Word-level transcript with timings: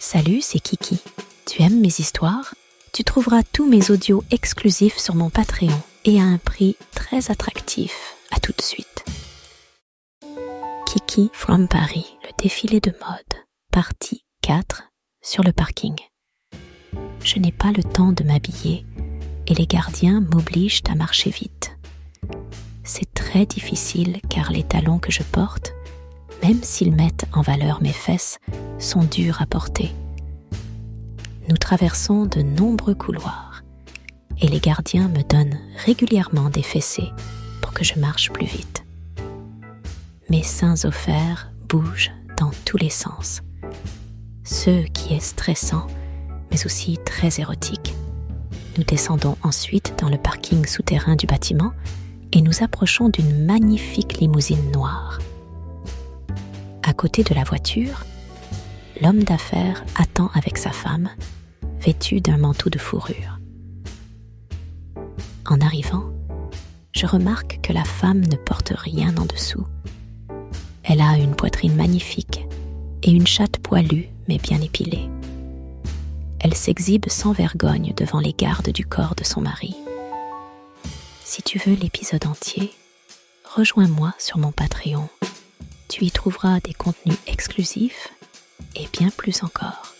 Salut, 0.00 0.40
c'est 0.42 0.60
Kiki. 0.60 1.00
Tu 1.44 1.60
aimes 1.62 1.80
mes 1.80 1.88
histoires? 1.88 2.54
Tu 2.92 3.02
trouveras 3.02 3.42
tous 3.42 3.68
mes 3.68 3.90
audios 3.90 4.22
exclusifs 4.30 4.96
sur 4.96 5.16
mon 5.16 5.28
Patreon 5.28 5.76
et 6.04 6.20
à 6.20 6.24
un 6.24 6.38
prix 6.38 6.76
très 6.94 7.32
attractif. 7.32 8.14
À 8.30 8.38
tout 8.38 8.52
de 8.56 8.62
suite. 8.62 9.04
Kiki 10.86 11.30
from 11.32 11.66
Paris, 11.66 12.06
le 12.22 12.30
défilé 12.40 12.80
de 12.80 12.90
mode, 12.90 13.44
partie 13.72 14.22
4 14.42 14.84
sur 15.20 15.42
le 15.42 15.52
parking. 15.52 15.96
Je 17.24 17.40
n'ai 17.40 17.52
pas 17.52 17.72
le 17.72 17.82
temps 17.82 18.12
de 18.12 18.22
m'habiller 18.22 18.86
et 19.48 19.54
les 19.54 19.66
gardiens 19.66 20.20
m'obligent 20.20 20.82
à 20.88 20.94
marcher 20.94 21.30
vite. 21.30 21.76
C'est 22.84 23.12
très 23.14 23.46
difficile 23.46 24.20
car 24.30 24.52
les 24.52 24.62
talons 24.62 24.98
que 25.00 25.10
je 25.10 25.24
porte, 25.24 25.72
même 26.42 26.62
s'ils 26.62 26.94
mettent 26.94 27.26
en 27.34 27.42
valeur 27.42 27.82
mes 27.82 27.92
fesses, 27.92 28.38
sont 28.78 29.04
durs 29.04 29.42
à 29.42 29.46
porter. 29.46 29.94
Nous 31.48 31.56
traversons 31.56 32.26
de 32.26 32.42
nombreux 32.42 32.94
couloirs 32.94 33.62
et 34.40 34.48
les 34.48 34.60
gardiens 34.60 35.08
me 35.08 35.22
donnent 35.22 35.58
régulièrement 35.84 36.50
des 36.50 36.62
fessées 36.62 37.10
pour 37.60 37.72
que 37.72 37.84
je 37.84 37.98
marche 37.98 38.30
plus 38.30 38.46
vite. 38.46 38.84
Mes 40.30 40.42
seins 40.42 40.84
offerts 40.84 41.50
bougent 41.68 42.12
dans 42.36 42.50
tous 42.64 42.76
les 42.76 42.90
sens, 42.90 43.40
ce 44.44 44.86
qui 44.88 45.14
est 45.14 45.20
stressant 45.20 45.86
mais 46.50 46.66
aussi 46.66 46.98
très 47.04 47.40
érotique. 47.40 47.94
Nous 48.76 48.84
descendons 48.84 49.36
ensuite 49.42 49.94
dans 49.98 50.08
le 50.08 50.18
parking 50.18 50.64
souterrain 50.66 51.16
du 51.16 51.26
bâtiment 51.26 51.72
et 52.32 52.42
nous 52.42 52.62
approchons 52.62 53.08
d'une 53.08 53.44
magnifique 53.44 54.18
limousine 54.20 54.70
noire. 54.72 55.18
À 56.82 56.92
côté 56.94 57.22
de 57.22 57.34
la 57.34 57.44
voiture, 57.44 58.04
l'homme 59.00 59.22
d'affaires 59.22 59.84
attend 59.96 60.30
avec 60.34 60.58
sa 60.58 60.70
femme, 60.70 61.08
vêtue 61.80 62.20
d'un 62.20 62.38
manteau 62.38 62.70
de 62.70 62.78
fourrure. 62.78 63.38
En 65.46 65.60
arrivant, 65.60 66.04
je 66.92 67.06
remarque 67.06 67.60
que 67.62 67.72
la 67.72 67.84
femme 67.84 68.20
ne 68.20 68.36
porte 68.36 68.72
rien 68.76 69.16
en 69.16 69.24
dessous. 69.24 69.66
Elle 70.82 71.00
a 71.00 71.16
une 71.16 71.36
poitrine 71.36 71.76
magnifique 71.76 72.46
et 73.02 73.10
une 73.10 73.26
chatte 73.26 73.58
poilue 73.58 74.08
mais 74.26 74.38
bien 74.38 74.60
épilée. 74.60 75.08
Elle 76.40 76.54
s'exhibe 76.54 77.06
sans 77.08 77.32
vergogne 77.32 77.92
devant 77.96 78.20
les 78.20 78.32
gardes 78.32 78.70
du 78.70 78.84
corps 78.84 79.14
de 79.14 79.24
son 79.24 79.40
mari. 79.40 79.74
Si 81.24 81.42
tu 81.42 81.58
veux 81.58 81.74
l'épisode 81.74 82.26
entier, 82.26 82.72
rejoins-moi 83.44 84.14
sur 84.18 84.38
mon 84.38 84.52
Patreon. 84.52 85.08
Tu 85.88 86.04
y 86.04 86.10
trouveras 86.10 86.60
des 86.60 86.74
contenus 86.74 87.18
exclusifs 87.26 88.08
et 88.74 88.88
bien 88.92 89.10
plus 89.10 89.42
encore. 89.42 89.97